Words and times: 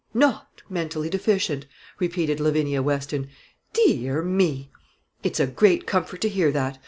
"Not 0.15 0.63
mentally 0.67 1.11
deficient!" 1.11 1.67
repeated 1.99 2.39
Lavinia 2.39 2.81
Weston; 2.81 3.27
"dee 3.71 4.09
ar 4.09 4.23
me! 4.23 4.71
It's 5.21 5.39
a 5.39 5.45
great 5.45 5.85
comfort 5.85 6.21
to 6.21 6.27
hear 6.29 6.51
that. 6.51 6.79